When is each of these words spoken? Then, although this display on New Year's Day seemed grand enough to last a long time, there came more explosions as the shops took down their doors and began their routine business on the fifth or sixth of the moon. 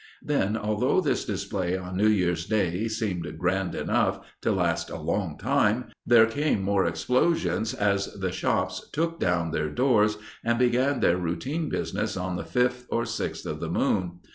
Then, 0.23 0.57
although 0.57 0.99
this 0.99 1.25
display 1.25 1.77
on 1.77 1.95
New 1.95 2.07
Year's 2.07 2.47
Day 2.47 2.87
seemed 2.87 3.37
grand 3.37 3.75
enough 3.75 4.19
to 4.41 4.51
last 4.51 4.89
a 4.89 4.97
long 4.99 5.37
time, 5.37 5.91
there 6.07 6.25
came 6.25 6.63
more 6.63 6.85
explosions 6.85 7.75
as 7.75 8.07
the 8.15 8.31
shops 8.31 8.89
took 8.91 9.19
down 9.19 9.51
their 9.51 9.69
doors 9.69 10.17
and 10.43 10.57
began 10.57 11.01
their 11.01 11.17
routine 11.17 11.69
business 11.69 12.17
on 12.17 12.35
the 12.35 12.43
fifth 12.43 12.87
or 12.89 13.05
sixth 13.05 13.45
of 13.45 13.59
the 13.59 13.69
moon. 13.69 14.21